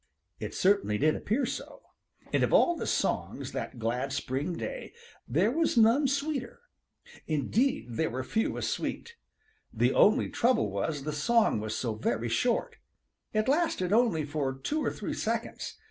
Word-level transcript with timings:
It 0.39 0.55
certainly 0.55 0.97
did 0.97 1.15
appear 1.15 1.45
so, 1.45 1.83
and 2.33 2.41
of 2.41 2.51
all 2.51 2.75
the 2.75 2.87
songs 2.87 3.51
that 3.51 3.77
glad 3.77 4.11
spring 4.11 4.57
day 4.57 4.93
there 5.27 5.51
was 5.51 5.77
none 5.77 6.07
sweeter. 6.07 6.61
Indeed 7.27 7.85
there 7.87 8.09
were 8.09 8.23
few 8.23 8.57
as 8.57 8.67
sweet. 8.67 9.15
The 9.71 9.93
only 9.93 10.27
trouble 10.29 10.71
was 10.71 11.03
the 11.03 11.13
song 11.13 11.59
was 11.59 11.75
so 11.77 11.93
very 11.93 12.29
short. 12.29 12.77
It 13.31 13.47
lasted 13.47 13.93
only 13.93 14.25
for 14.25 14.55
two 14.55 14.83
or 14.83 14.89
three 14.91 15.13
seconds. 15.13 15.77